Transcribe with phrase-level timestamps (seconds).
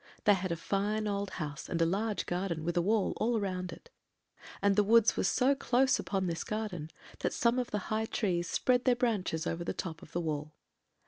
[0.23, 3.91] "They had a fine old house and large garden, with a wall all round it,
[4.59, 6.89] and the woods were so close upon this garden,
[7.19, 10.55] that some of the high trees spread their branches over the top of the wall.